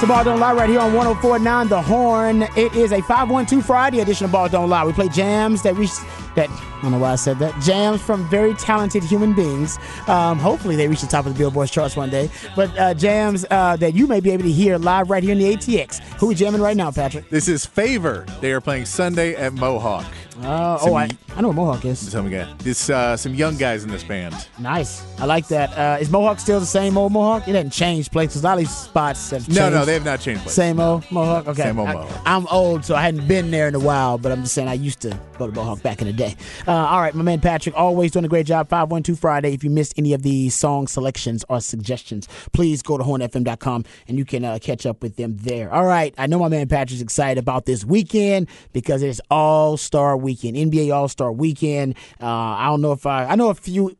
[0.00, 2.42] To Ball Don't Lie right here on 1049 The Horn.
[2.56, 4.84] It is a 512 Friday edition of Ball Don't Lie.
[4.84, 5.90] We play jams that reach
[6.34, 7.58] that I don't know why I said that.
[7.62, 9.78] Jams from very talented human beings.
[10.06, 12.28] Um, hopefully they reach the top of the Billboard charts one day.
[12.54, 15.38] But uh, jams uh, that you may be able to hear live right here in
[15.38, 16.00] the ATX.
[16.18, 17.30] Who we jamming right now, Patrick?
[17.30, 18.26] This is Favor.
[18.40, 20.04] They are playing Sunday at Mohawk.
[20.42, 22.10] Uh, Some oh, I know what Mohawk is.
[22.10, 22.52] Some guy.
[22.58, 24.34] This uh, some young guys in this band.
[24.58, 25.04] Nice.
[25.20, 25.76] I like that.
[25.76, 27.46] Uh, is Mohawk still the same old Mohawk?
[27.46, 28.42] It hasn't changed places.
[28.42, 29.58] A lot of these spots have changed.
[29.58, 30.42] No, no, they have not changed.
[30.42, 30.56] Places.
[30.56, 31.46] Same old Mohawk.
[31.48, 32.22] Okay, Same old I- Mohawk.
[32.26, 34.18] I'm old, so I hadn't been there in a while.
[34.18, 36.34] But I'm just saying, I used to go to Mohawk back in the day.
[36.66, 38.68] Uh, all right, my man Patrick, always doing a great job.
[38.68, 39.54] Five one two Friday.
[39.54, 44.18] If you missed any of the song selections or suggestions, please go to hornfm.com and
[44.18, 45.72] you can uh, catch up with them there.
[45.72, 50.16] All right, I know my man Patrick's excited about this weekend because it's All Star
[50.24, 51.94] Weekend, NBA All Star Weekend.
[52.20, 53.96] Uh, I don't know if I, I know a few.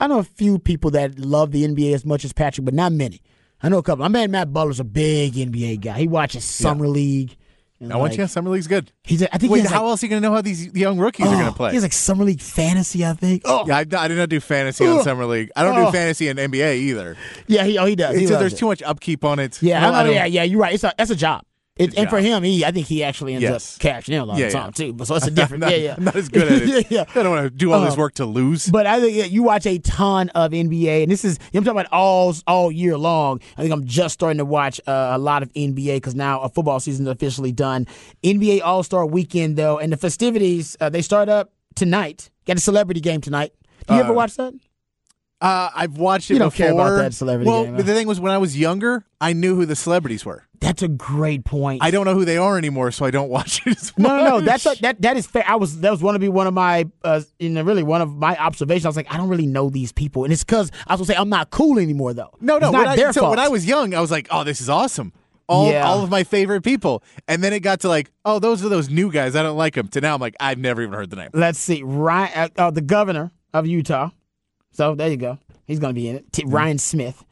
[0.00, 2.92] I know a few people that love the NBA as much as Patrick, but not
[2.92, 3.20] many.
[3.62, 4.02] I know a couple.
[4.04, 5.98] My man Matt Butler's a big NBA guy.
[5.98, 7.34] He watches Summer League.
[7.80, 8.26] and, I want like, you.
[8.26, 8.92] Summer League's good.
[9.02, 9.22] He's.
[9.22, 11.26] I think Wait, how like, else are you going to know how these young rookies
[11.26, 11.72] are going oh, to play?
[11.72, 13.04] He's like Summer League fantasy.
[13.06, 13.42] I think.
[13.46, 15.50] Oh, yeah, I, I do not do fantasy on Summer League.
[15.56, 15.86] I don't Oh.
[15.86, 17.16] do fantasy in NBA either.
[17.46, 17.64] yeah.
[17.64, 17.78] He.
[17.78, 18.16] Oh, he does.
[18.16, 18.58] He loves there's it.
[18.58, 19.62] too much upkeep on it.
[19.62, 20.42] Yeah, No, I know, I don't- yeah, yeah.
[20.42, 20.74] You're right.
[20.74, 21.42] It's a that's a job.
[21.76, 23.74] It, and for him, he I think he actually ends Yes.
[23.76, 24.60] up cashing in a lot Yeah, of yeah.
[24.60, 24.92] time too.
[24.94, 25.60] But so it's a different.
[25.60, 25.94] Not, yeah, yeah.
[25.98, 26.68] I'm not as good at it.
[26.90, 27.04] yeah, yeah.
[27.14, 28.66] I don't want to do all this Uh, work to lose.
[28.66, 31.78] But I think yeah, you watch a ton of NBA, and this is I'm talking
[31.78, 33.40] about all all year long.
[33.58, 36.48] I think I'm just starting to watch uh, a lot of NBA because now a
[36.48, 37.86] football season is officially done.
[38.24, 42.30] NBA All Star Weekend though, and the festivities uh, they start up tonight.
[42.46, 43.52] Got a celebrity game tonight.
[43.86, 44.54] Do you Uh, ever watch that?
[45.46, 46.66] Uh, I've watched it You don't before.
[46.66, 49.54] care about that celebrity Well, game, the thing was, when I was younger, I knew
[49.54, 50.44] who the celebrities were.
[50.60, 51.82] That's a great point.
[51.84, 54.24] I don't know who they are anymore, so I don't watch it as No, no,
[54.30, 54.40] no.
[54.40, 55.02] That's a, that.
[55.02, 55.44] That is fair.
[55.46, 58.00] I was that was one to be one of my, uh, you know, really one
[58.00, 58.86] of my observations.
[58.86, 61.14] I was like, I don't really know these people, and it's because I was gonna
[61.14, 62.30] say I'm not cool anymore, though.
[62.40, 62.68] No, no.
[62.68, 63.30] it's when not I, their so fault.
[63.30, 65.12] when I was young, I was like, "Oh, this is awesome."
[65.48, 65.86] All, Yeah.
[65.86, 68.88] all of my favorite people, and then it got to like, "Oh, those are those
[68.90, 69.36] new guys.
[69.36, 71.28] I don't like them." To now, I'm like, I've never even heard the name.
[71.34, 74.10] Let's see, Ryan, uh, uh, the governor of Utah.
[74.76, 75.38] So there you go.
[75.66, 76.32] He's gonna be in it.
[76.32, 76.54] T- Mm-hmm.
[76.54, 77.24] Ryan Smith,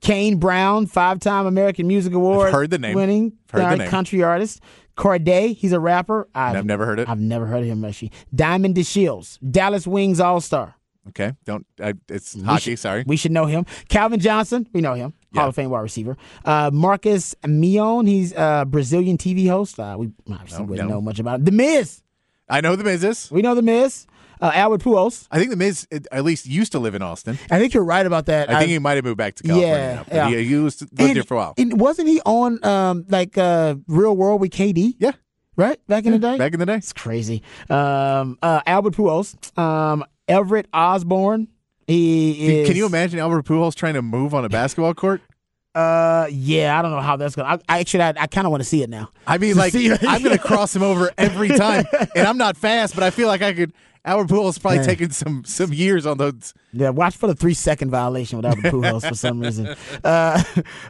[0.00, 2.94] Kane Brown, five-time American Music Award heard the name.
[2.94, 3.88] winning Heard the uh, name.
[3.88, 4.60] country artist.
[4.96, 6.28] Cordae, he's a rapper.
[6.34, 7.08] I've, I've never heard it.
[7.08, 8.12] I've never heard of him, actually.
[8.34, 10.74] Diamond DeShields, Dallas Wings All Star.
[11.08, 11.66] Okay, don't.
[11.82, 12.76] I, it's hockey.
[12.76, 13.04] sorry.
[13.06, 13.64] We should know him.
[13.88, 15.14] Calvin Johnson, we know him.
[15.32, 15.40] Yeah.
[15.40, 16.18] Hall of Fame wide receiver.
[16.44, 19.80] Uh, Marcos Mion, he's a Brazilian TV host.
[19.80, 20.96] Uh, we obviously No, wouldn't no.
[20.96, 21.46] know much about him.
[21.46, 22.02] The Miz,
[22.48, 23.30] I know the Miz is.
[23.30, 24.06] we know The Miz.
[24.40, 25.26] Uh, Albert Pujols.
[25.30, 27.38] I think the Miz uh, at least used to live in Austin.
[27.50, 28.50] I think you're right about that.
[28.50, 30.04] I think he might have moved back to California.
[30.08, 30.38] Yeah, now, yeah.
[30.38, 31.54] He, he was lived and, there for a while.
[31.58, 34.94] And wasn't he on um, like uh, Real World with KD?
[34.98, 35.12] Yeah,
[35.56, 36.38] Right back in the day.
[36.38, 36.76] back in the day.
[36.76, 37.42] It's crazy.
[37.68, 41.48] Um, uh, Albert Pujols, um, Everett Osborne.
[41.86, 42.68] He Can- is.
[42.68, 45.20] Can you imagine Albert Pujols trying to move on a basketball court?
[45.72, 47.48] Uh, yeah, I don't know how that's gonna.
[47.48, 49.10] I, I actually, I, I kind of want to see it now.
[49.24, 51.84] I mean, like I'm going to cross him over every time,
[52.16, 53.72] and I'm not fast, but I feel like I could.
[54.04, 56.54] Albert Pujols probably taking some some years on those.
[56.72, 59.74] Yeah, watch for the three second violation with Albert Pujols for some reason.
[60.04, 60.42] Uh,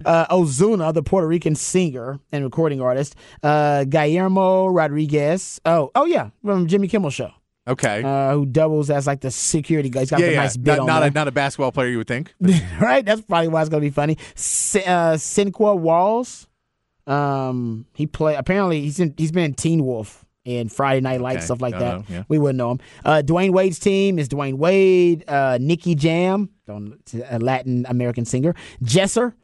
[0.04, 3.16] uh, Ozuna, the Puerto Rican singer and recording artist.
[3.42, 5.60] Uh, Guillermo Rodriguez.
[5.64, 7.32] Oh, oh yeah, from Jimmy Kimmel Show.
[7.68, 10.00] Okay, Uh, who doubles as like the security guy.
[10.00, 11.08] He's got yeah, the yeah, nice bit not on not there.
[11.08, 12.34] a, not a basketball player you would think.
[12.80, 13.04] right?
[13.04, 14.16] That's probably why it's gonna be funny.
[14.34, 16.48] C- uh, Sinqua Walls.
[17.06, 18.34] Um, he play.
[18.36, 21.78] Apparently, he's in, he's been in Teen Wolf and Friday Night Lights Okay, stuff like
[21.78, 21.98] that.
[21.98, 22.22] know, yeah.
[22.28, 22.80] We wouldn't know him.
[23.04, 25.24] Uh, Dwyane Wade's team is Dwyane Wade.
[25.28, 26.98] Uh, Nicky Jam, don't-
[27.28, 28.54] a Latin American singer.
[28.82, 29.34] Jesser.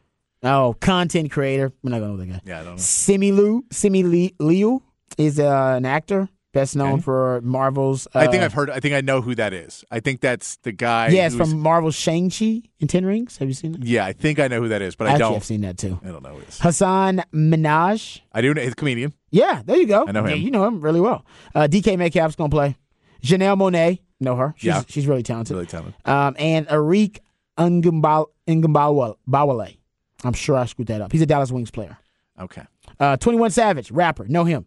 [0.43, 1.73] Oh, content creator.
[1.83, 2.41] We're not gonna know that guy.
[2.45, 2.81] Yeah, I don't know.
[2.83, 3.65] Simu Liu.
[3.71, 4.83] Simu Liu
[5.19, 7.03] is uh, an actor best known Okay.
[7.03, 8.07] for Marvel's.
[8.15, 8.71] Uh, I think I've heard.
[8.71, 9.85] I think I know who that is.
[9.91, 11.09] I think that's the guy.
[11.09, 13.37] Yes, who's- from Marvel's Shang Chi and Ten Rings.
[13.39, 13.85] Have you seen that?
[13.85, 15.37] Yeah, I think I know who that is, but I Actually, don't.
[15.37, 16.01] I've seen that too.
[16.05, 16.59] I don't know who it is.
[16.59, 18.21] Hasan Minhaj.
[18.33, 19.13] I do know he's a comedian.
[19.31, 20.07] Yeah, there you go.
[20.07, 20.43] I know Yeah, him.
[20.43, 21.25] you know him really well.
[21.55, 22.77] Uh, DK Metcalf's gonna play.
[23.23, 24.55] Janelle Monáe, know her.
[24.57, 24.83] She's, Yeah.
[24.89, 25.55] she's really talented.
[25.55, 25.95] Really talented.
[26.07, 27.19] Um, and Arik
[27.59, 29.77] Ngumbawale.
[30.25, 31.13] I'm sure I screwed that up.
[31.13, 31.99] He's a Dallas Wings player.
[32.41, 32.63] Okay.
[33.01, 34.67] Uh, 21 Savage, rapper, know him.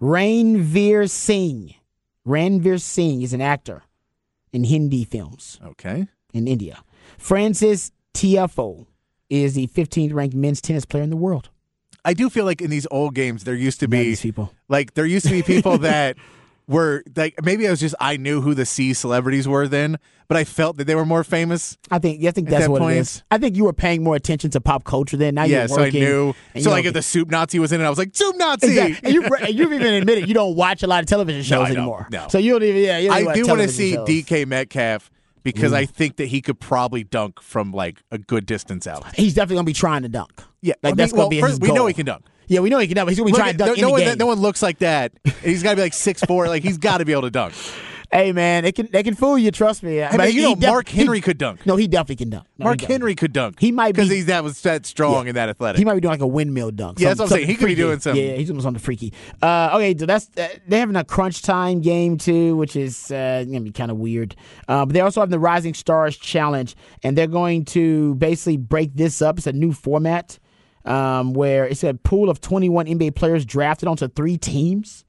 [0.00, 1.74] Ranveer Singh.
[2.26, 3.82] Ranveer Singh is an actor
[4.52, 6.06] in Hindi films Okay.
[6.32, 6.82] in India.
[7.16, 8.86] Frances Tiafoe
[9.30, 11.50] is the 15th ranked men's tennis player in the world.
[12.04, 14.52] I do feel like in these old games there used to be people.
[14.68, 16.16] like there used to be people that
[16.68, 19.98] were like maybe I was just I knew who the C celebrities were then,
[20.28, 21.76] but I felt that they were more famous.
[21.90, 23.22] I think I think that's that what point- it is.
[23.30, 25.34] I think you were paying more attention to pop culture then.
[25.34, 26.34] Now yeah, you're so I knew.
[26.60, 28.68] So like if the soup Nazi was in it, I was like soup Nazi.
[28.68, 28.98] Exactly.
[29.02, 31.76] And, you, and you've even admitted you don't watch a lot of television shows don't.
[31.78, 32.06] anymore.
[32.12, 32.28] No.
[32.28, 32.82] So you don't even.
[32.82, 34.06] Yeah, you don't I do want to see shows.
[34.08, 35.10] DK Metcalf
[35.42, 35.76] because Mm.
[35.76, 39.14] I think that he could probably dunk from like a good distance out.
[39.16, 40.32] He's definitely gonna be trying to dunk.
[40.60, 42.24] Yeah, like I that's gonna well, be first, his we know he can dunk.
[42.48, 43.08] Yeah, we know he can dunk.
[43.08, 44.18] He's gonna be Look trying at- to dunk no, no any one, game.
[44.18, 45.12] no one looks like that.
[45.42, 46.48] He's got to be like six four.
[46.48, 47.54] Like he's got to be able to dunk.
[48.10, 49.50] Hey man, they can they can fool you.
[49.50, 49.96] Trust me.
[49.96, 51.66] Hey, man, you know, Mark Henry he, could dunk.
[51.66, 52.46] No, he definitely can dunk.
[52.56, 53.60] No, he Mark definitely- Henry could dunk.
[53.60, 55.78] He might because be- he's that was that strong and that athletic.
[55.78, 56.98] He might be doing like a windmill dunk.
[57.00, 57.40] Yeah, that's what I'm saying.
[57.42, 59.12] something He could be doing some- Yeah, he's almost on the freaky.
[59.42, 63.44] Uh, okay, so that's uh, they're having a crunch time game too, which is uh,
[63.46, 64.34] gonna be kind of weird.
[64.68, 68.94] Uh, but they also have the Rising Stars Challenge, and they're going to basically break
[68.94, 69.36] this up.
[69.36, 70.38] It's a new format
[70.88, 75.04] um, where it's a pool of 21 NBA players drafted onto three teams.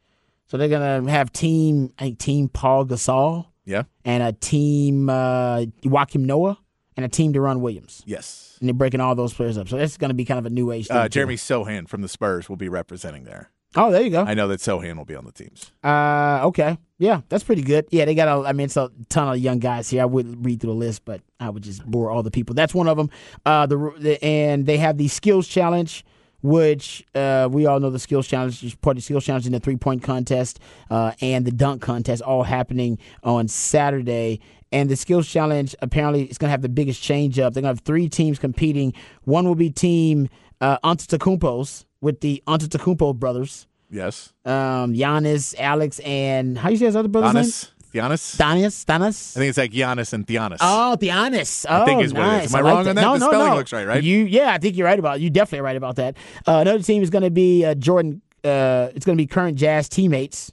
[0.47, 3.83] So they're gonna have team, I think team Pau Gasol yeah.
[4.03, 6.57] and a team uh, Joakim Noah
[6.97, 8.03] and a team Deron Williams.
[8.05, 8.57] Yes.
[8.59, 9.69] And they're breaking all those players up.
[9.69, 10.97] So that's going to be kind of a new age thing.
[10.97, 11.07] Uh.
[11.07, 13.51] Jeremy Sochan from the Spurs will be representing there.
[13.75, 14.23] Oh, there you go.
[14.23, 15.71] I know that Sochan will be on the teams.
[15.83, 16.77] Uh, okay.
[16.97, 17.85] Yeah, that's pretty good.
[17.91, 20.01] Yeah, they got a, I mean, it's a ton of young guys here.
[20.01, 22.55] I wouldn't read through the list, but I would just bore all the people.
[22.55, 23.09] That's one of them.
[23.45, 26.03] Uh, the, the and they have the skills challenge,
[26.41, 29.51] which uh, we all know the skills challenge is part of the skills challenge in
[29.51, 34.41] the three point contest uh, and the dunk contest, all happening on Saturday.
[34.71, 37.53] And the skills challenge apparently is going to have the biggest change up.
[37.53, 38.93] They're going to have three teams competing.
[39.23, 40.27] One will be team
[40.61, 44.33] uh, Antetokounmpo's with the Antetokounmpo brothers Yes.
[44.45, 47.43] um, Giannis, Alex, and how you say his other brother's name?
[47.45, 47.69] Giannis.
[47.91, 48.37] Giannis.
[48.37, 49.35] Giannis, Giannis.
[49.35, 50.57] I think it's like Giannis and Giannis.
[50.61, 51.65] Oh, Giannis.
[51.67, 52.51] Oh, think is what it is.
[52.51, 52.53] nice.
[52.53, 53.01] Am I like wrong on that?
[53.01, 53.55] No, The no, spelling no.
[53.55, 54.03] looks right, right?
[54.03, 55.19] You, yeah, I think you're right about.
[55.21, 56.15] You definitely right about that.
[56.47, 58.21] Uh, another team is going to be uh, Jordan.
[58.43, 60.51] Uh, it's going to be current Jazz teammates.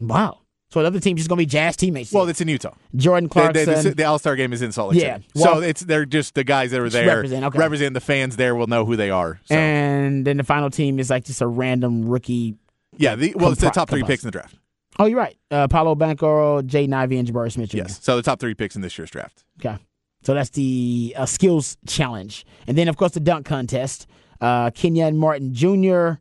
[0.00, 0.38] Wow.
[0.74, 2.10] So another team is going to be Jazz teammates.
[2.12, 2.74] Well, it's in Utah.
[2.96, 3.94] Jordan Clarkson.
[3.94, 5.18] the, All Star game is in Salt Lake Yeah.
[5.18, 5.28] City.
[5.36, 7.56] Well- so it's they're just the guys that are there represent, okay.
[7.56, 8.34] representing the fans.
[8.34, 9.38] There will know who they are.
[9.44, 12.56] So and then the final team is like just a random rookie.
[12.96, 14.56] yeah, the, well, it's the top three picks in the draft.
[14.98, 15.36] Oh, you're right.
[15.48, 17.76] Uh, Paolo Banchero, Jay Ivey, and Jabari Smith Jr.
[17.76, 18.02] Yes.
[18.02, 19.44] So the top three picks in this year's draft.
[19.60, 19.78] Okay.
[20.24, 22.44] So that's the uh, skills challenge.
[22.66, 24.08] And then, of course, the dunk contest.
[24.40, 26.14] Uh, Kenyon Martin Jr.,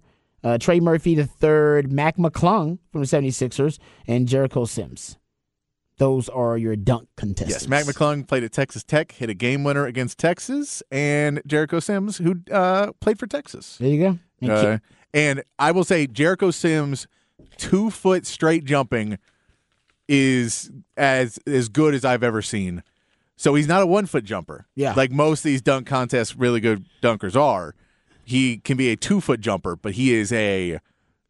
[0.43, 5.17] uh, Trey Murphy III, Mac McClung from the 76ers, and Jericho Sims.
[5.97, 7.63] Those are your dunk contestants.
[7.63, 11.79] Yes, Mac McClung played at Texas Tech, hit a game winner against Texas, and Jericho
[11.79, 13.77] Sims, who uh, played for Texas.
[13.77, 14.19] There you go.
[14.41, 14.77] And Uh,
[15.13, 17.07] and I will say, Jericho Sims,
[17.57, 19.19] two foot straight jumping,
[20.07, 22.83] is as as good as I've ever seen.
[23.35, 24.67] So he's not a one foot jumper.
[24.75, 24.93] Yeah.
[24.95, 27.75] like most of these dunk contests, really good dunkers are.
[28.23, 30.79] He can be a two foot jumper, but he is a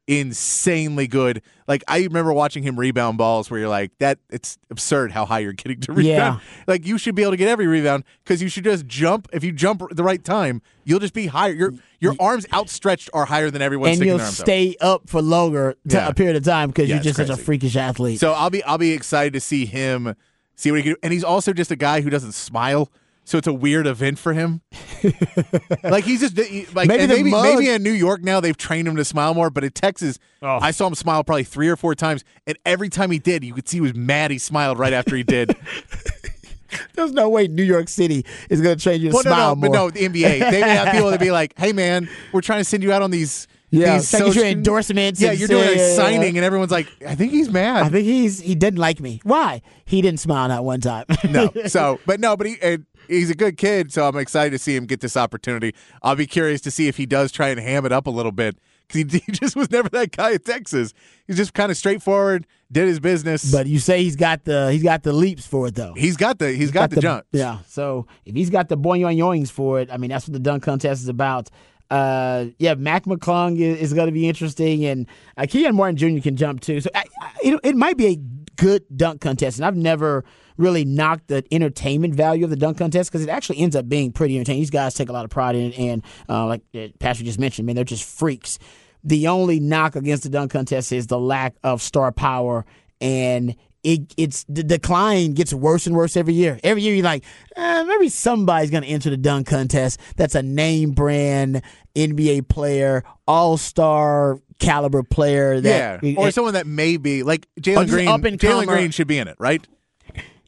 [0.08, 1.42] insanely good.
[1.68, 5.40] Like I remember watching him rebound balls where you're like, that it's absurd how high
[5.40, 6.42] you're getting to rebound.
[6.68, 9.28] Like you should be able to get every rebound because you should just jump.
[9.34, 11.54] If you jump the right time, you'll just be higher.
[11.54, 14.46] Your your arms outstretched are higher than everyone and you'll arms up.
[14.46, 16.08] stay up for longer to Yeah.
[16.10, 18.20] a period of time because Yeah, you're just such a freakish athlete.
[18.20, 20.16] So I'll be I'll be excited to see him
[20.56, 20.98] see what he can do.
[21.02, 22.92] And he's also just a guy who doesn't smile.
[23.26, 24.62] So it's a weird event for him.
[25.84, 26.38] like he's just
[26.76, 29.50] like Maybe maybe mug- maybe in New York now they've trained him to smile more,
[29.50, 30.60] but in Texas Oh.
[30.62, 33.54] I saw him smile probably three or four times, and every time he did, you
[33.54, 34.30] could see he was mad.
[34.30, 35.56] He smiled right after he did.
[36.96, 39.62] There's no way New York City is going to change you to well, smile no,
[39.62, 39.76] but more.
[39.76, 42.66] no, the NBA they may have people to be like, "Hey, man, we're trying to
[42.66, 45.72] send you out on these." Yeah, these taking your social- endorsements Yeah, you're doing a
[45.72, 48.80] yeah, yeah, signing, and everyone's like, "I think he's mad." I think he's he didn't
[48.80, 49.20] like me.
[49.24, 49.62] Why?
[49.86, 51.06] He didn't smile that one time.
[51.30, 51.52] no.
[51.68, 54.76] So, but no, but he and he's a good kid, so I'm excited to see
[54.76, 55.74] him get this opportunity.
[56.02, 58.32] I'll be curious to see if he does try and ham it up a little
[58.32, 58.58] bit
[58.88, 60.94] because he, he just was never that guy at Texas.
[61.28, 63.52] He's just kind of straightforward, did his business.
[63.52, 65.94] But you say he's got the he's got the leaps for it though.
[65.94, 67.26] he's got the he's got, the, jump.
[67.32, 67.60] Yeah.
[67.68, 70.64] So if he's got the boing yoings for it, I mean that's what the dunk
[70.64, 71.50] contest is about.
[71.90, 75.06] Uh, yeah, Mac McClung is, is going to be interesting, and
[75.38, 76.24] uh, Kenyon Martin Jr.
[76.24, 76.82] can jump too.
[76.82, 78.16] So I, I, it, it might be a
[78.56, 80.24] good dunk contest, and I've never
[80.58, 84.12] really knock the entertainment value of the dunk contest because it actually ends up being
[84.12, 84.62] pretty entertaining.
[84.62, 87.40] These guys take a lot of pride in it, and uh, like uh, Patrick just
[87.40, 88.60] mentioned, man, they're just freaks.
[89.04, 92.66] The only knock against the dunk contest is the lack of star power
[93.02, 96.60] and it it's the decline gets worse and worse every year.
[96.64, 100.00] Every year you're like, eh, maybe somebody's going to enter the dunk contest.
[100.16, 101.62] That's a name brand
[101.96, 105.60] NBA player, all star caliber player.
[105.60, 108.08] That, yeah, or someone that may be like Jalen Green.
[108.08, 109.66] Jalen Green should be in it, right?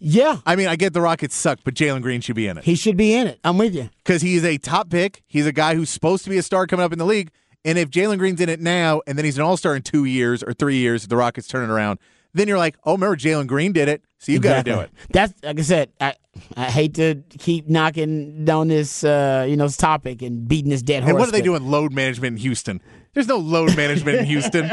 [0.07, 0.37] Yeah.
[0.45, 2.63] I mean, I get the Rockets suck, but Jalen Green should be in it.
[2.63, 3.39] He should be in it.
[3.43, 3.89] I'm with you.
[4.03, 5.23] Because he's a top pick.
[5.25, 7.31] He's a guy who's supposed to be a star coming up in the league.
[7.65, 10.05] And if Jalen Green's in it now and then he's an all star in two
[10.05, 11.97] years or three years, if the Rockets turn it around,
[12.35, 14.71] then you're like, oh, remember Jalen Green did it, so you exactly.
[14.71, 14.91] got to do it.
[15.09, 15.91] That's like I said.
[15.99, 16.13] I
[16.55, 20.83] I hate to keep knocking down this uh, you know this topic and beating this
[20.83, 21.09] dead horse.
[21.09, 21.65] And what are they doing?
[21.65, 22.81] Load management in Houston.
[23.15, 24.69] There's no load management in Houston.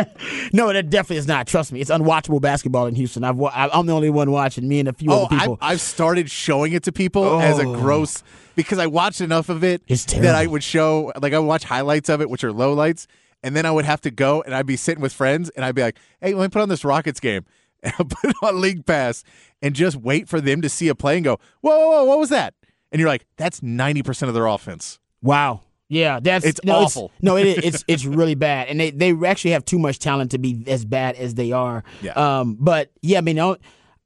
[0.53, 1.47] no, that definitely is not.
[1.47, 3.23] Trust me, it's unwatchable basketball in Houston.
[3.23, 4.67] I've I'm the only one watching.
[4.67, 5.59] Me and a few oh, other people.
[5.61, 7.41] I've, I've started showing it to people oh.
[7.41, 7.75] as a oh.
[7.75, 8.25] gross
[8.57, 12.09] because I watched enough of it that I would show like I would watch highlights
[12.09, 13.07] of it, which are low lights,
[13.45, 15.77] and then I would have to go and I'd be sitting with friends and I'd
[15.77, 17.45] be like, "Hey, let me put on this Rockets game."
[17.85, 19.25] And I'll put on League Pass
[19.61, 22.21] and just wait for them to see a play and go, "Whoa, whoa, whoa what
[22.21, 22.55] was that?"
[22.93, 25.63] And you're like, "That's ninety percent of their offense." Wow.
[25.93, 27.11] Yeah, that's it's no, awful.
[27.15, 27.63] It's, no, it.
[27.63, 30.87] It's it's really bad, and they they actually have too much talent to be as
[30.87, 31.85] bad as they are.
[32.01, 32.13] Yeah.
[32.13, 32.57] Um.
[32.59, 33.57] But yeah, I mean, I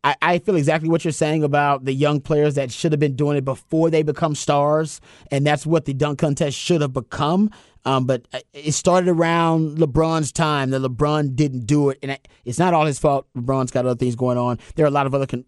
[0.03, 3.37] I feel exactly what you're saying about the young players that should have been doing
[3.37, 5.01] it before they become stars,
[5.31, 7.53] and that's what the dunk contest should have become.
[7.85, 8.05] Um.
[8.05, 10.71] But uh, it started around LeBron's time.
[10.71, 13.29] That LeBron didn't do it, and it's not all his fault.
[13.37, 14.59] LeBron's got other things going on.
[14.75, 15.45] There are a lot of other con-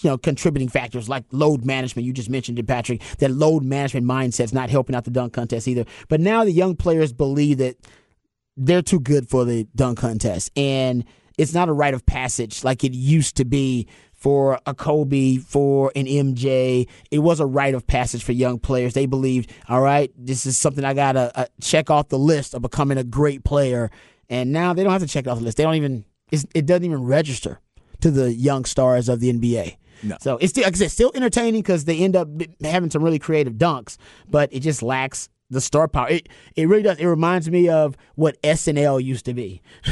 [0.00, 2.06] you know contributing factors like load management.
[2.06, 3.02] You just mentioned it, Patrick.
[3.18, 5.84] That load management mindset's not helping out the dunk contest either.
[6.08, 7.76] But now the young players believe that
[8.56, 11.04] they're too good for the dunk contest, and
[11.38, 15.90] it's not a rite of passage like it used to be for a Kobe, for
[15.96, 16.88] an MJ.
[17.10, 18.94] It was a rite of passage for young players.
[18.94, 22.62] They believed, all right, this is something I gotta uh, check off the list of
[22.62, 23.90] becoming a great player.
[24.30, 25.56] And now they don't have to check it off the list.
[25.56, 26.04] They don't even.
[26.30, 27.60] it doesn't even register
[28.02, 29.76] to the young stars of the NBA.
[30.02, 30.16] No.
[30.20, 32.28] So it's still, like I said, still entertaining because they end up
[32.62, 33.96] having some really creative dunks,
[34.28, 36.08] but it just lacks the star power.
[36.08, 36.98] It it really does.
[36.98, 39.60] It reminds me of what SNL used to be.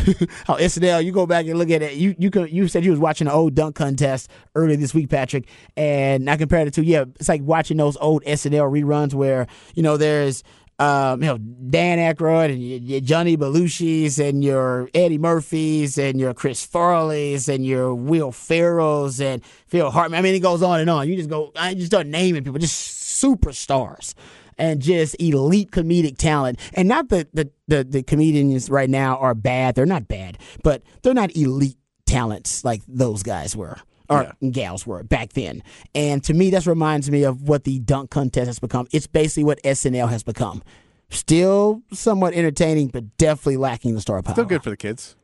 [0.46, 1.94] How SNL, you go back and look at it.
[1.94, 5.10] You you could you said you was watching an old dunk contest earlier this week,
[5.10, 9.46] Patrick, and I compared it to yeah, it's like watching those old SNL reruns where
[9.74, 10.42] you know there's
[10.80, 16.32] um, you know, Dan Aykroyd and your, Johnny Belushi's and your Eddie Murphy's and your
[16.32, 20.18] Chris Farley's and your Will Ferrell's and Phil Hartman.
[20.18, 21.06] I mean, it goes on and on.
[21.06, 24.14] You just go, I just start naming people, just superstars
[24.56, 26.58] and just elite comedic talent.
[26.72, 29.74] And not that the, the, the comedians right now are bad.
[29.74, 33.76] They're not bad, but they're not elite talents like those guys were
[34.10, 34.50] or yeah.
[34.50, 35.62] gals were back then.
[35.94, 38.88] And to me, that reminds me of what the dunk contest has become.
[38.92, 40.62] It's basically what SNL has become.
[41.08, 44.34] Still somewhat entertaining, but definitely lacking the star power.
[44.34, 45.16] Still good for the kids.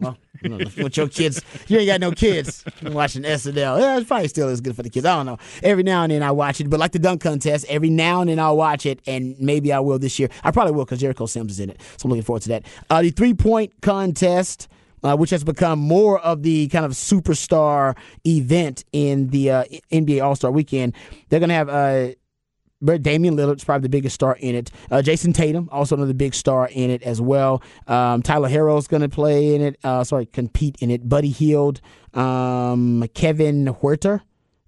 [0.00, 3.80] Well, with your kids, you ain't got no kids watching SNL.
[3.80, 5.04] Yeah, it's probably still as good for the kids.
[5.04, 5.38] I don't know.
[5.62, 8.30] Every now and then I watch it, but like the dunk contest, every now and
[8.30, 10.30] then I'll watch it, and maybe I will this year.
[10.42, 12.64] I probably will because Jericho Sims is in it, so I'm looking forward to that.
[12.88, 14.68] Uh, the three point contest
[15.02, 20.22] uh, which has become more of the kind of superstar event in the uh, NBA
[20.22, 20.94] All Star Weekend.
[21.28, 21.68] They're going to have.
[21.68, 22.14] Uh,
[22.82, 24.70] Damian Lillard's probably the biggest star in it.
[24.90, 27.62] Uh, Jayson Tatum, also another big star in it as well.
[27.86, 29.78] Um, Tyler Herro's going to play in it.
[29.84, 31.06] Uh, sorry, compete in it.
[31.06, 31.82] Buddy Hield,
[32.14, 34.22] um, Kevin Huerter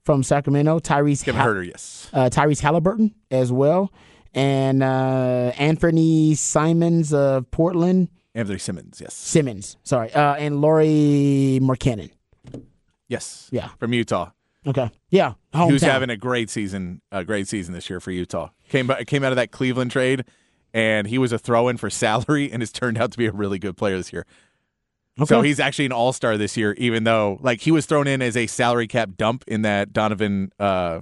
[0.05, 3.93] from Sacramento, Tyrese Kevin ha- yes, uh, Tyrese Halliburton as well,
[4.35, 8.09] and uh, Anthony Simons of Portland.
[8.35, 9.15] Anthony Simmons, yes.
[9.15, 12.11] Simmons, sorry, uh, and Lauri Markkanen.
[13.09, 13.49] Yes.
[13.53, 13.69] Yeah.
[13.79, 14.31] From Utah.
[14.67, 14.91] Okay.
[15.11, 15.35] Yeah.
[15.53, 15.71] Hometown.
[15.71, 17.03] Who's having a great season?
[17.11, 18.49] A great season this year for Utah.
[18.69, 20.25] Came came out of that Cleveland trade,
[20.73, 23.59] and he was a throw-in for salary, and has turned out to be a really
[23.59, 24.25] good player this year.
[25.21, 25.27] Okay.
[25.29, 28.23] So he's actually an all star this year, even though like he was thrown in
[28.23, 31.01] as a salary cap dump in that Donovan uh,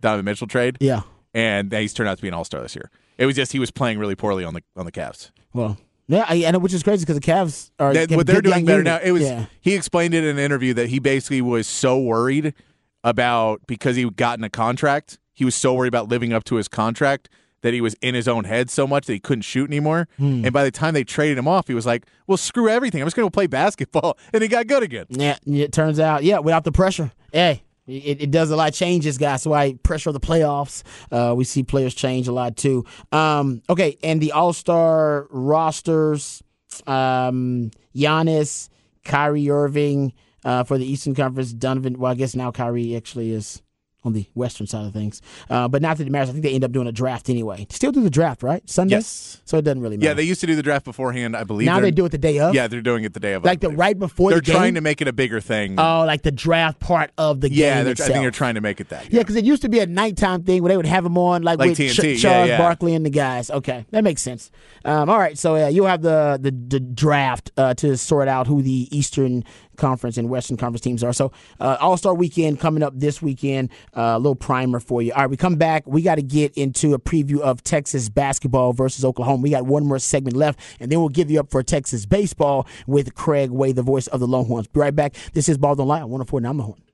[0.00, 0.78] Donovan Mitchell trade.
[0.80, 1.02] Yeah,
[1.34, 2.90] and he's turned out to be an all star this year.
[3.18, 5.30] It was just he was playing really poorly on the on the Cavs.
[5.52, 8.64] Well, yeah, I, and which is crazy because the Cavs are that, what they're doing
[8.64, 8.98] better now.
[9.02, 9.46] It was yeah.
[9.60, 12.54] he explained it in an interview that he basically was so worried
[13.02, 15.18] about because he gotten a contract.
[15.32, 17.28] He was so worried about living up to his contract
[17.62, 20.06] that he was in his own head so much that he couldn't shoot anymore.
[20.18, 20.44] Hmm.
[20.44, 23.00] And by the time they traded him off, he was like, "Well, screw everything.
[23.00, 25.06] I'm just going to play basketball." And he got good again.
[25.08, 27.12] Yeah, it turns out, yeah, without the pressure.
[27.32, 29.42] Hey, it, it, does a lot of changes, guys.
[29.42, 30.82] So I pressure the playoffs.
[31.10, 32.84] Uh, we see players change a lot too.
[33.12, 36.42] Um, okay, and the All Star rosters:
[36.86, 38.68] um, Giannis,
[39.04, 40.12] Kyrie Irving
[40.44, 41.52] uh, for the Eastern Conference.
[41.52, 41.98] Donovan.
[41.98, 43.62] Well, I guess now Kyrie actually is
[44.04, 45.22] on the western side of things.
[45.48, 46.28] Uh, but not that it matters.
[46.28, 47.66] I think they end up doing a draft anyway.
[47.70, 48.68] Still do the draft, right?
[48.68, 48.96] Sunday.
[48.96, 49.40] Yes.
[49.44, 50.08] So it doesn't really matter.
[50.08, 51.66] Yeah, they used to do the draft beforehand, I believe.
[51.66, 52.54] now They're- do it the day of.
[52.54, 53.44] Yeah, they're doing it the day of.
[53.44, 55.78] Like the right before They're the trying to make it a bigger thing.
[55.78, 58.60] Oh, like the draft part of the yeah, game they're, I think they're trying to
[58.60, 59.12] make it that.
[59.12, 61.42] Yeah, because it used to be a nighttime thing where they would have them on
[61.42, 62.58] like, Like with TNT, Ch- Charles yeah.
[62.58, 63.50] Barkley and the guys.
[63.50, 64.50] Okay, that makes sense.
[64.84, 68.46] Um, all right, so uh, you'll have the the, the draft uh, to sort out
[68.46, 69.44] who the Eastern
[69.76, 71.12] Conference and Western Conference teams are.
[71.12, 73.70] So uh, All Star Weekend coming up this weekend.
[73.96, 75.12] Uh, a little primer for you.
[75.12, 75.86] All right, we come back.
[75.86, 79.42] We got to get into a preview of Texas basketball versus Oklahoma.
[79.42, 82.66] We got one more segment left, and then we'll give you up for Texas baseball
[82.86, 84.66] with Craig Way, the voice of the Longhorns.
[84.68, 85.14] Be right back.
[85.32, 86.93] This is Ball Don't Lie on 104.9 The Horn.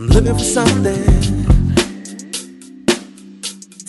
[0.00, 1.04] I'm looking for something.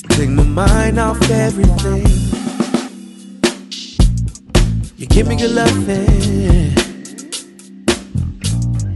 [0.10, 2.08] Take my mind off everything.
[4.98, 6.74] You give me good loving.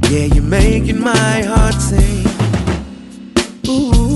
[0.10, 2.26] Yeah, you're making my heart sing.
[3.68, 4.13] Ooh.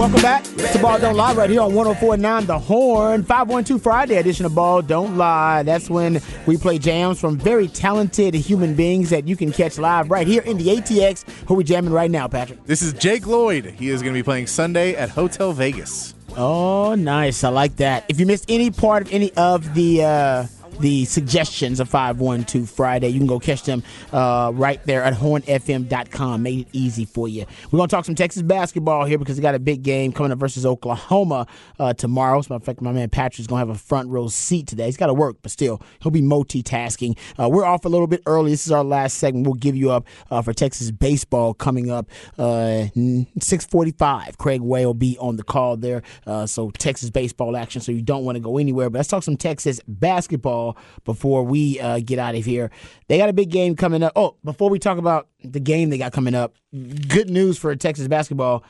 [0.00, 3.22] Welcome back to Ball Don't Lie right here on 1049 The Horn.
[3.22, 5.62] 512 Friday edition of Ball Don't Lie.
[5.64, 10.10] That's when we play jams from very talented human beings that you can catch live
[10.10, 11.28] right here in the ATX.
[11.48, 12.64] Who we jamming right now, Patrick?
[12.64, 13.66] This is Jake Lloyd.
[13.66, 16.14] He is going to be playing Sunday at Hotel Vegas.
[16.34, 17.44] Oh, nice.
[17.44, 18.06] I like that.
[18.08, 20.46] If you missed any part of any of the uh,
[20.80, 23.82] the suggestions of 512 Friday, you can go catch them
[24.12, 26.42] uh, right there at hornfm.com.
[26.42, 27.44] Made it easy for you.
[27.70, 30.32] We're going to talk some Texas basketball here because we got a big game coming
[30.32, 31.46] up versus Oklahoma
[31.78, 32.38] uh, tomorrow.
[32.38, 34.86] Matter of fact, my man Patrick's going to have a front row seat today.
[34.86, 37.16] He's got to work, but still, he'll be multitasking.
[37.38, 38.50] Uh, we're off a little bit early.
[38.50, 39.46] This is our last segment.
[39.46, 44.38] We'll give you up uh, for Texas baseball coming up uh, 645.
[44.38, 46.02] Craig Way will be on the call there.
[46.26, 47.80] Uh, so Texas baseball action.
[47.80, 48.90] So you don't want to go anywhere.
[48.90, 50.69] But let's talk some Texas basketball
[51.04, 52.70] before we uh, get out of here.
[53.08, 54.12] They got a big game coming up.
[54.16, 58.08] Oh, before we talk about the game they got coming up, good news for Texas
[58.08, 58.64] basketball.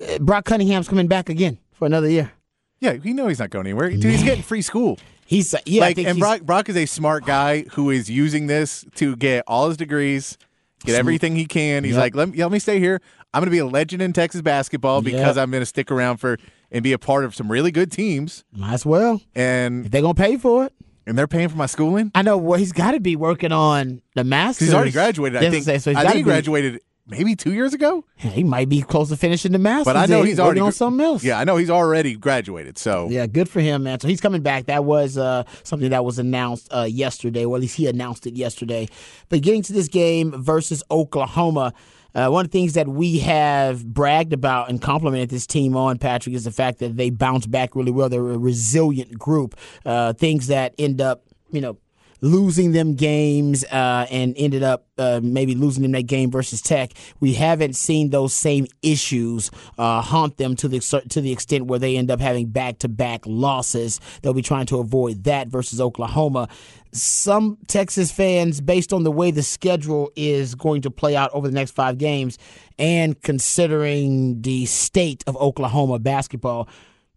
[0.00, 2.32] Uh, Brock Cunningham's coming back again for another year.
[2.80, 3.90] Yeah, we know he's not going anywhere.
[3.90, 4.98] Dude, he's getting free school.
[5.24, 8.10] He's uh, yeah, I like, think and Brock, Brock is a smart guy who is
[8.10, 10.36] using this to get all his degrees,
[10.84, 11.84] get everything he can.
[11.84, 12.00] He's Yep.
[12.02, 13.00] like, let me, let me stay here.
[13.32, 15.42] I'm going to be a legend in Texas basketball because Yep.
[15.44, 16.36] I'm going to stick around for
[16.70, 18.44] and be a part of some really good teams.
[18.52, 19.20] might as well.
[19.34, 20.72] And If they're gonna pay for it.
[21.06, 22.10] And they're paying for my schooling.
[22.14, 22.36] I know.
[22.36, 24.68] Well, he's got to be working on the masters.
[24.68, 25.42] He's already graduated.
[25.42, 25.64] I think.
[25.64, 28.04] so he's I think he graduated maybe two years ago.
[28.16, 29.84] He might be close to finishing the masters.
[29.84, 30.26] But I know then.
[30.26, 31.24] he's already on something else.
[31.24, 32.78] Yeah, I know he's already graduated.
[32.78, 34.00] So Yeah, good for him, man.
[34.00, 34.66] So he's coming back.
[34.66, 38.34] That was uh, something that was announced uh, yesterday, or at least he announced it
[38.34, 38.88] yesterday.
[39.28, 41.74] But getting to this game versus Oklahoma,
[42.14, 45.98] uh, one of the things that we have bragged about and complimented this team on,
[45.98, 48.08] Patrick, is the fact that they bounce back really well.
[48.08, 49.56] They're a resilient group.
[49.84, 51.78] Uh, things that end up, you know,
[52.22, 56.92] losing them games uh, and ended up uh, maybe losing them that game versus Tech.
[57.20, 60.80] We haven't seen those same issues uh, haunt them to the
[61.10, 64.00] to the extent where they end up having back to back losses.
[64.22, 66.48] They'll be trying to avoid that versus Oklahoma.
[66.92, 71.48] Some Texas fans, based on the way the schedule is going to play out over
[71.48, 72.38] the next five games,
[72.78, 76.68] and considering the state of Oklahoma basketball,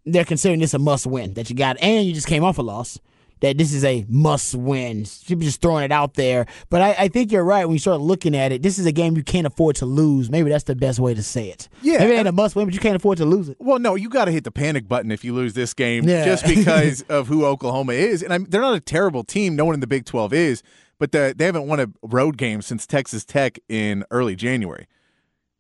[0.05, 2.61] they're considering this a must win that you got, and you just came off a
[2.61, 2.99] loss
[3.41, 5.05] that this is a must win.
[5.27, 6.45] People just throwing it out there.
[6.69, 8.61] But I, I think you're right when you start looking at it.
[8.61, 10.29] This is a game you can't afford to lose.
[10.29, 11.67] Maybe that's the best way to say it.
[11.81, 11.99] Yeah.
[11.99, 13.57] Maybe it ain't a must win, but you can't afford to lose it.
[13.59, 16.25] Well, no, you got to hit the panic button if you lose this game, Yeah.
[16.25, 18.23] just because of who Oklahoma is.
[18.23, 19.55] And I'm, they're not a terrible team.
[19.55, 20.63] No one in the Big 12 is,
[20.97, 24.87] but the, they haven't won a road game since Texas Tech in early January.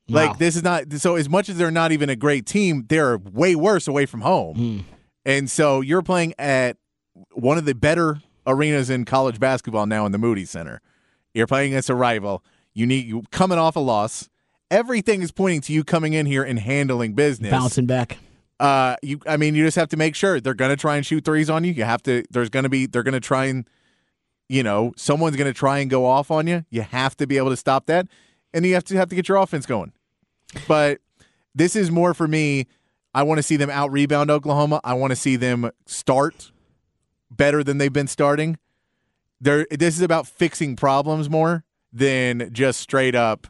[0.07, 0.35] Like Wow.
[0.37, 1.15] this is not so.
[1.15, 4.55] As much as they're not even a great team, they're way worse away from home.
[4.55, 4.79] Hmm.
[5.25, 6.77] And so you're playing at
[7.31, 10.81] one of the better arenas in college basketball now in the Moody Center.
[11.33, 12.43] You're playing against a rival.
[12.73, 14.29] You need you coming off a loss.
[14.71, 17.51] Everything is pointing to you coming in here and handling business.
[17.51, 18.17] Bouncing back.
[18.59, 19.19] Uh, you.
[19.27, 21.49] I mean, you just have to make sure they're going to try and shoot threes
[21.49, 21.73] on you.
[21.73, 22.23] You have to.
[22.31, 22.85] There's going to be.
[22.85, 23.67] They're going to try and.
[24.47, 26.65] You know, someone's going to try and go off on you.
[26.69, 28.07] You have to be able to stop that,
[28.53, 29.91] and you have to have to get your offense going.
[30.67, 30.99] But
[31.55, 32.67] this is more for me.
[33.15, 34.81] I want to see them out rebound Oklahoma.
[34.83, 36.51] I want to see them start
[37.31, 38.57] better than they've been starting.
[39.41, 43.47] There, this is about fixing problems more than just straight up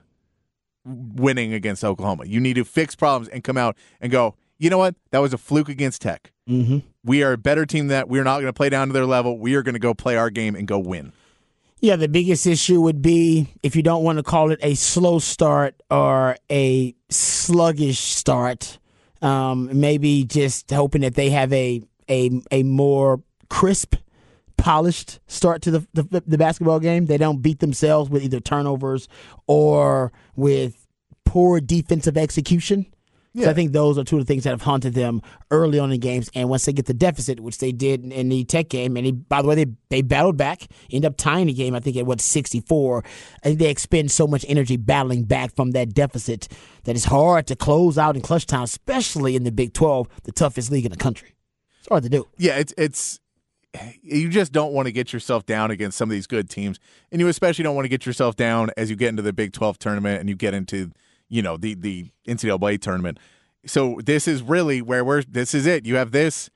[0.85, 2.25] winning against Oklahoma.
[2.25, 4.35] You need to fix problems and come out and go.
[4.57, 4.95] You know what?
[5.11, 6.31] That was a fluke against Tech.
[6.49, 6.79] Mm-hmm.
[7.03, 8.09] We are a better team than that.
[8.09, 9.37] We're not going to play down to their level.
[9.37, 11.11] We are going to go play our game and go win.
[11.81, 15.19] Yeah, the biggest issue would be if you don't want to call it a slow
[15.19, 18.79] start or a sluggish start.
[19.21, 23.95] Um, maybe just hoping that they have a a a more crisp,
[24.57, 27.05] polished start to the, the the basketball game.
[27.05, 29.07] They don't beat themselves with either turnovers
[29.47, 30.87] or with
[31.25, 32.85] poor defensive execution.
[33.37, 35.91] So I think those are two of the things that have haunted them early on
[35.91, 36.29] in games.
[36.33, 39.11] And once they get the deficit, which they did in the Tech game, and he,
[39.11, 41.75] by the way, they they battled back, end up tying the game.
[41.75, 43.03] I think at what sixty four.
[43.43, 46.47] I think they expend so much energy battling back from that deficit
[46.85, 50.31] that it's hard to close out in clutch time, especially in the Big Twelve, the
[50.31, 51.35] toughest league in the country.
[51.79, 52.25] It's hard to do.
[52.37, 53.19] Yeah, it's it's
[54.01, 56.79] you just don't want to get yourself down against some of these good teams,
[57.11, 59.53] and you especially don't want to get yourself down as you get into the Big
[59.53, 60.91] Twelve tournament and you get into
[61.29, 63.19] you know the the NCAA tournament.
[63.65, 65.23] So this is really where we're.
[65.23, 65.85] This is it.
[65.85, 66.49] You have this,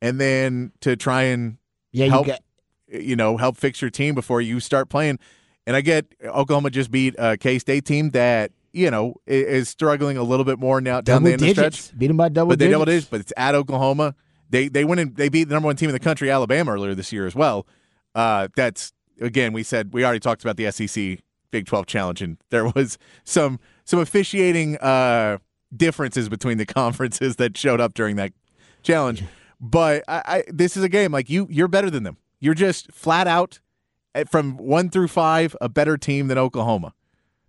[0.00, 1.58] and then to try and
[1.92, 2.40] Yeah, help you got
[2.88, 5.18] you know help fix your team before you start playing.
[5.66, 9.68] And I get Oklahoma just beat uh, a K State team that you know is
[9.68, 11.78] struggling a little bit more now down double the end of the digits.
[11.84, 11.98] stretch.
[11.98, 12.74] Beat them by double But they digits.
[12.74, 13.06] double digits.
[13.10, 14.14] But it's at Oklahoma.
[14.50, 16.94] They they went and they beat the number one team in the country, Alabama, earlier
[16.94, 17.66] this year as well.
[18.14, 21.18] Uh, that's again we said we already talked about the SEC
[21.50, 25.38] Big Twelve Challenge, and there was some some officiating uh,
[25.74, 28.32] differences between the conferences that showed up during that
[28.82, 29.24] challenge.
[29.60, 32.18] But I, I this is a game like you you're better than them.
[32.40, 33.60] You're just flat out
[34.14, 36.92] eh, from one through five a better team than Oklahoma.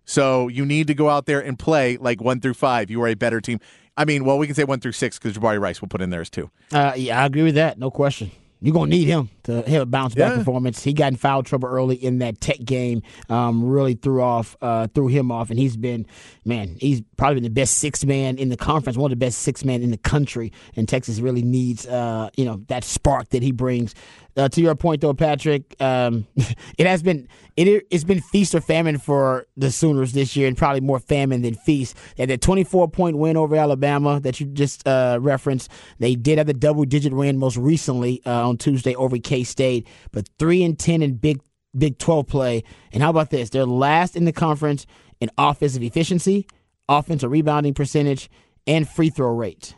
[0.06, 2.90] So you need to go out there and play like one through five.
[2.90, 3.58] You are a better team.
[3.96, 6.10] I mean, well, we can say one through six because Jabari Rice will put in
[6.10, 6.50] there as two.
[6.72, 7.78] Uh, yeah, I agree with that.
[7.78, 8.30] No question.
[8.62, 10.38] You're gonna need him to have a bounce back Yeah.
[10.38, 10.82] performance.
[10.82, 13.02] He got in foul trouble early in that Tech game.
[13.28, 16.06] Um, really threw off, uh, threw him off, and he's been,
[16.46, 19.40] man, he's probably been the best six man in the conference, one of the best
[19.40, 20.52] six man in the country.
[20.74, 23.94] And Texas really needs, uh, you know, that spark that he brings.
[24.36, 26.26] Uh, to your point, though, Patrick, um,
[26.78, 30.56] it has been it it's been feast or famine for the Sooners this year, and
[30.56, 31.96] probably more famine than feast.
[32.18, 35.70] Had that 24 point win over Alabama that you just uh, referenced.
[35.98, 39.86] They did have the double digit win most recently uh, on Tuesday over K State,
[40.12, 41.40] but three and ten in Big
[41.76, 42.64] Big 12 play.
[42.92, 43.50] And how about this?
[43.50, 44.86] They're last in the conference
[45.20, 46.46] in offensive efficiency,
[46.88, 48.30] offensive rebounding percentage,
[48.66, 49.76] and free throw rate,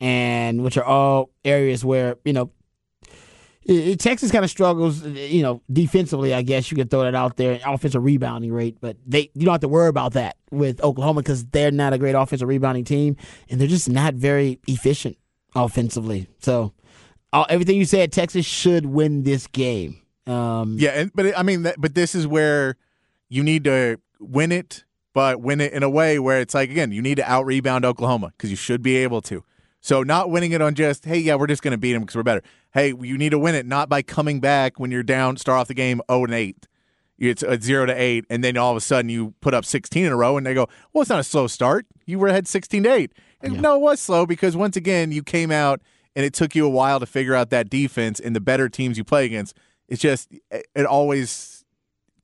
[0.00, 2.50] and which are all areas where you know
[3.68, 6.32] I- I- Texas kind of struggles, you know, defensively.
[6.34, 7.60] I guess you could throw that out there.
[7.66, 11.44] Offensive rebounding rate, but they you don't have to worry about that with Oklahoma because
[11.46, 13.16] they're not a great offensive rebounding team,
[13.50, 15.16] and they're just not very efficient
[15.54, 16.28] offensively.
[16.40, 16.72] So,
[17.32, 20.00] all, everything you said, Texas should win this game.
[20.26, 22.76] Um, Yeah, and, but it, I mean, that, but this is where
[23.28, 26.92] you need to win it, but win it in a way where it's like again,
[26.92, 29.44] you need to out rebound Oklahoma because you should be able to.
[29.86, 32.16] So not winning it on just hey, yeah, we're just going to beat them because
[32.16, 32.42] we're better.
[32.74, 35.68] Hey, you need to win it not by coming back when you're down, start off
[35.68, 36.66] the game zero and eight.
[37.18, 40.04] It's a zero to eight, and then all of a sudden you put up sixteen
[40.04, 41.86] in a row, and they go, "Well, it's not a slow start.
[42.04, 43.12] You were ahead sixteen to eight.
[43.40, 45.80] And No, it was slow because once again you came out,
[46.16, 48.98] and it took you a while to figure out that defense and the better teams
[48.98, 49.56] you play against.
[49.86, 51.64] It's just it always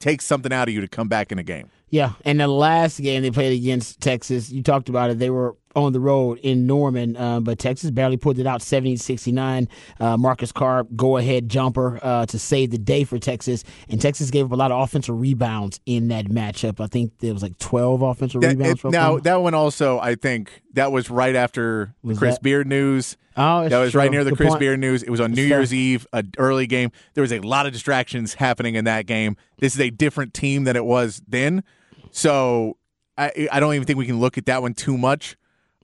[0.00, 1.70] takes something out of you to come back in a game.
[1.90, 5.18] Yeah, and the last game they played against Texas, you talked about it.
[5.20, 8.96] They were on the road in Norman, uh, but Texas barely pulled it out 70
[8.96, 9.68] 69.
[10.00, 13.64] Uh, Marcus Carr, go ahead jumper uh, to save the day for Texas.
[13.88, 16.80] And Texas gave up a lot of offensive rebounds in that matchup.
[16.80, 18.84] I think there was like 12 offensive That- rebounds.
[18.84, 22.66] it- now that one also, I think that was right after the Chris that- Beard
[22.66, 23.16] news.
[23.34, 24.60] Oh, that was right near the Good Chris point.
[24.60, 25.02] Beard news.
[25.02, 25.58] It was on New fair.
[25.60, 26.90] Year's Eve, an early game.
[27.14, 29.38] There was a lot of distractions happening in that game.
[29.58, 31.62] This is a different team than it was then,
[32.10, 32.76] so
[33.16, 35.36] I, I don't even think we can look at that one too much.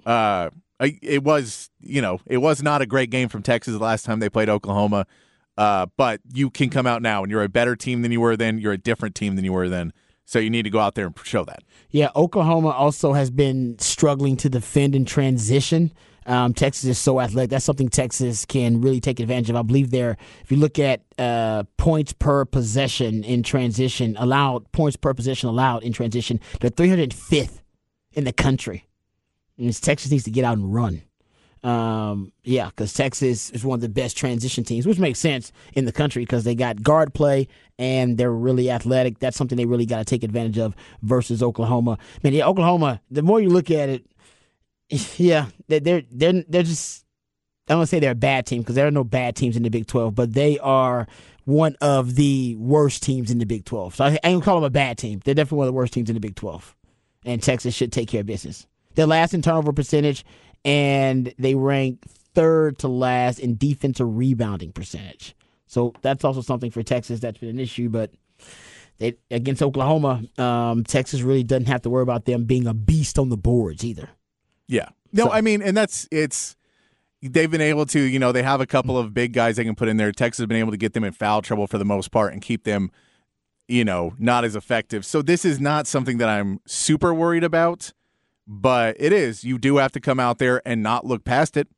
[0.09, 0.49] Uh,
[0.81, 4.21] it was, you know, it was not a great game from Texas the last time
[4.21, 5.07] they played Oklahoma.
[5.59, 8.37] Uh, but you can come out now and you're a better team than you were
[8.37, 8.59] then.
[8.59, 9.92] You're a different team than you were then.
[10.25, 11.62] So you need to go out there and show that.
[11.90, 15.92] Yeah, Oklahoma also has been struggling to defend in transition.
[16.27, 17.51] Um, Texas is so athletic.
[17.51, 19.57] That's something Texas can really take advantage of.
[19.57, 24.97] I believe they're, if you look at uh, points per possession in transition, allowed points
[24.97, 27.62] per possession allowed in transition, they're 305th
[28.12, 28.88] in the country.
[29.59, 31.03] It's- Texas needs to get out and run.
[31.64, 35.85] Um, yeah, because Texas is one of the best transition teams, which makes sense in
[35.87, 39.18] the country because they got guard play and they're really athletic.
[39.18, 41.99] That's something they really got to take advantage of versus Oklahoma.
[42.23, 43.01] Man, yeah, Oklahoma.
[43.11, 44.05] The more you look at it,
[45.18, 47.05] Yeah, they- they're they're they're just.
[47.66, 49.55] I don't want to say they're a bad team because there are no bad teams
[49.57, 51.07] in the Big Twelve, but they are
[51.44, 53.94] one of the worst teams in the Big Twelve.
[53.97, 55.21] So I, I ain't call them a bad team.
[55.25, 56.75] They're definitely one of the worst teams in the Big Twelve,
[57.27, 58.66] and Texas should take care of business.
[58.94, 60.24] They're last in turnover percentage,
[60.64, 62.01] and they rank
[62.35, 65.35] third to last in defensive rebounding percentage.
[65.66, 68.11] So that's also something for Texas that's been an issue, but.
[69.01, 73.16] They, against Oklahoma, um, Texas really doesn't have to worry about them being a beast
[73.16, 74.09] on the boards either.
[74.66, 74.88] Yeah.
[75.12, 76.57] No, So- I mean, and that's it's
[77.22, 79.77] they've been able to, you know, they have a couple of big guys they can
[79.77, 80.11] put in there.
[80.11, 82.42] Texas has been able to get them in foul trouble for the most part and
[82.42, 82.90] keep them,
[83.68, 85.07] you know, not as effective.
[85.07, 87.92] So this is not something that I'm super worried about,
[88.48, 89.44] but it is.
[89.44, 91.68] You do have to come out there and not look past it.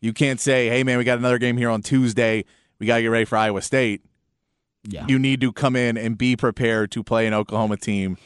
[0.00, 2.44] You can't say, "Hey man, we got another game here on Tuesday.
[2.78, 4.02] We got to get ready for Iowa State."
[4.88, 5.04] Yeah.
[5.08, 8.16] You need to come in and be prepared to play an Oklahoma team.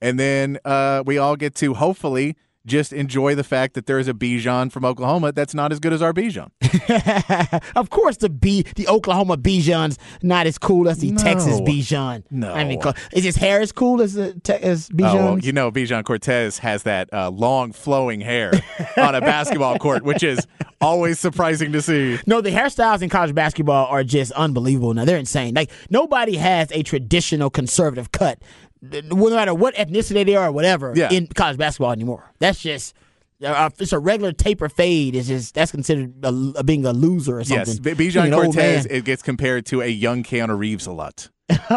[0.00, 2.36] And then uh, we all get to hopefully
[2.68, 5.92] just enjoy the fact that there is a Bijan from Oklahoma that's not as good
[5.92, 6.50] as our Bijan.
[7.76, 11.22] of course, the B, the Oklahoma Bijan's not as cool as the No.
[11.22, 12.22] Texas Bijan.
[12.30, 12.52] No.
[12.52, 12.80] I mean,
[13.12, 16.58] is his hair as cool as the te- as Oh, well, you know, Bijan Cortes
[16.58, 18.52] has that uh, long flowing hair
[18.96, 20.46] on a basketball court, which is
[20.80, 22.18] always surprising to see.
[22.26, 24.92] no, the hairstyles in college basketball are just unbelievable.
[24.94, 25.54] Now they're insane.
[25.54, 28.40] Like nobody has a traditional conservative cut,
[28.82, 31.10] no matter what ethnicity they are or whatever, Yeah.
[31.10, 32.30] in college basketball anymore.
[32.38, 32.94] That's just.
[33.40, 35.14] Uh, it's a regular taper fade.
[35.14, 37.78] Is just that's considered a, a being a loser or something.
[37.84, 41.28] Yes, Bijan Cortes it gets compared to a young Keanu Reeves a lot.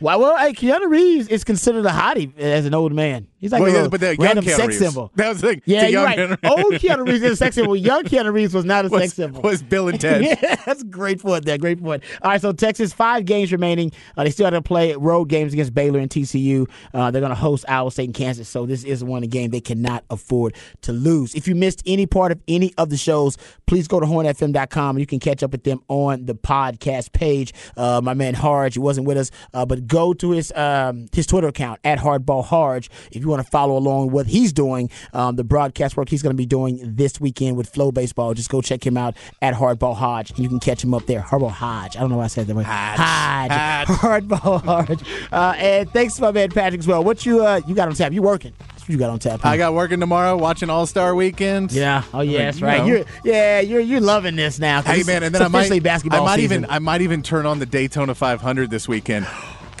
[0.00, 0.16] Why?
[0.16, 3.28] Well, hey, Keanu Reeves is considered a hottie as an old man.
[3.40, 4.78] He's like Well, a yeah, but the young random Keanu sex Reeves.
[4.78, 5.10] symbol.
[5.14, 5.62] That was the thing.
[5.64, 6.18] Yeah, you're right.
[6.44, 7.74] Old Keanu Reeves is a sex symbol.
[7.74, 9.40] Young Keanu Reeves was not a sex was, symbol.
[9.42, 10.22] was Bill and Ted.
[10.24, 11.56] yeah, that's a great point there.
[11.58, 12.02] Great point.
[12.22, 13.92] All right, so Texas, five games remaining.
[14.16, 16.68] Uh, they still have to play road games against Baylor and TCU.
[16.92, 18.48] Uh, they're going to host Iowa State and Kansas.
[18.48, 21.34] So this is one game they cannot afford to lose.
[21.34, 25.00] If you missed any part of any of the shows, please go to hornfm.com and
[25.00, 27.52] you can catch up with them on the podcast page.
[27.76, 31.48] Uh, my man Harge wasn't with us, uh, but go to his um, his Twitter
[31.48, 34.90] account at Hardball Harge if you want to follow along what he's doing.
[35.12, 38.34] Um, the broadcast work he's going to be doing this weekend with Flow Baseball.
[38.34, 41.20] Just go check him out at Hardball Hodge, and you can catch him up there.
[41.20, 41.96] Hardball Hodge.
[41.96, 42.64] I don't know why I said that way.
[42.64, 42.98] Hodge.
[42.98, 43.88] Hodge.
[44.28, 45.02] Hardball Hodge.
[45.32, 47.02] Uh, and thanks to my man Patrick as well.
[47.04, 48.12] What you uh, you got on tap?
[48.12, 48.52] You working?
[48.88, 49.40] You got on tap?
[49.40, 49.50] huh?
[49.50, 51.70] I got working tomorrow, watching All Star Weekend.
[51.70, 52.02] Yeah.
[52.12, 52.78] Oh yeah, that's you right.
[52.78, 52.86] know.
[52.86, 54.82] You're yeah, you're you're loving this now.
[54.82, 56.64] Hey man, and then it's I might, basketball I might season.
[56.64, 59.26] even, I might even turn on the Daytona 500 this weekend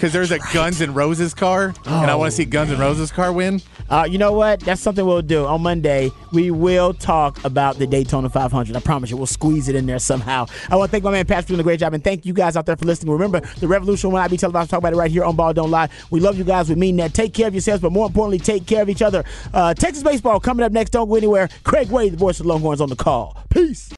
[0.00, 3.12] because there's a Guns N' Roses car, and I want to see Guns N' Roses
[3.12, 3.60] car win.
[3.90, 4.60] Uh, you know what?
[4.60, 6.10] That's something we'll do on Monday.
[6.32, 8.74] We will talk about the Daytona 500.
[8.74, 10.46] I promise you, we'll squeeze it in there somehow.
[10.70, 12.32] I want to thank my man Pat for doing a great job, and thank you
[12.32, 13.12] guys out there for listening.
[13.12, 14.70] Remember, the revolution will not be televised.
[14.70, 15.90] Talk about it right here on Ball Don't Lie.
[16.10, 16.70] We love you guys.
[16.70, 17.12] We mean that.
[17.12, 19.22] Take care of yourselves, but more importantly, take care of each other.
[19.52, 20.90] Uh, Texas baseball coming up next.
[20.90, 21.50] Don't go anywhere.
[21.62, 23.36] Craig Way, the voice of the Longhorns, on the call.
[23.50, 23.88] Peace.